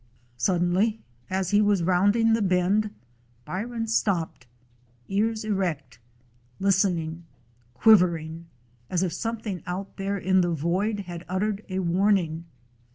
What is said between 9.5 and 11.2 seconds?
out there in the void